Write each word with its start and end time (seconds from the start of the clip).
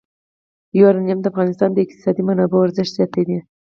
یورانیم 0.79 1.19
د 1.21 1.25
افغانستان 1.31 1.69
د 1.73 1.77
اقتصادي 1.85 2.21
منابعو 2.27 2.65
ارزښت 2.67 2.91
زیاتوي. 2.97 3.37